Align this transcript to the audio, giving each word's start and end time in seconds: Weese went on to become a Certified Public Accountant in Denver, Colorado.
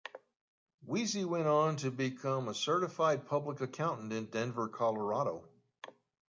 Weese 0.83 1.27
went 1.27 1.45
on 1.45 1.75
to 1.75 1.91
become 1.91 2.47
a 2.47 2.55
Certified 2.55 3.27
Public 3.27 3.61
Accountant 3.61 4.11
in 4.11 4.25
Denver, 4.31 4.67
Colorado. 4.67 5.47